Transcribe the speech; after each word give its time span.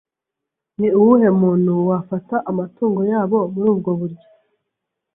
Ni 0.79 0.87
uwuhe 0.99 1.29
muntu 1.41 1.71
wafata 1.89 2.35
amatungo 2.49 3.01
yabo 3.11 3.39
muri 3.53 3.67
ubwo 3.73 3.91
buryo? 3.99 4.27